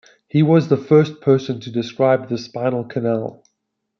He 0.27 0.41
was 0.41 0.67
the 0.67 0.77
first 0.77 1.21
person 1.21 1.59
to 1.59 1.69
describe 1.69 2.27
the 2.27 2.39
spinal 2.39 2.83
canal. 2.85 3.43